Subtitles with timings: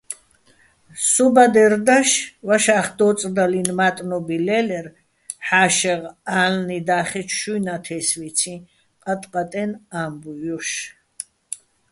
[1.11, 2.11] სო ბადერ დაშ
[2.47, 4.87] ვაშა́ხდო́წდაჲლნუჲ მა́ტნობი ლე́ლერ
[5.47, 6.01] ჰ̦ა́შეღ
[6.39, 8.53] ა́ლნი და́ხეჩო შუჲ ნათე́სვიციჼ
[9.03, 10.69] ყატყატეჲნო̆ ა́მბუჲ ჲოშ.